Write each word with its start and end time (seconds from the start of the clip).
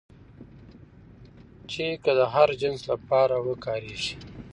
چې 1.71 1.85
که 2.03 2.11
د 2.19 2.21
هر 2.33 2.49
جنس 2.61 2.81
لپاره 2.91 3.35
وکارېږي 3.47 4.13